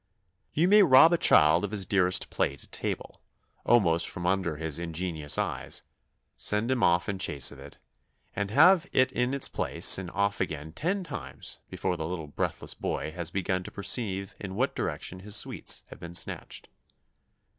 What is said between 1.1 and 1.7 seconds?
a child of